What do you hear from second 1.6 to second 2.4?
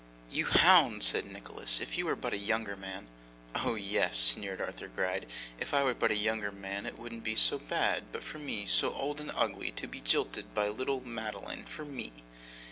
'If you were but a